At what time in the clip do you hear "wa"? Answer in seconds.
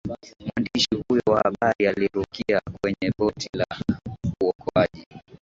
1.27-1.37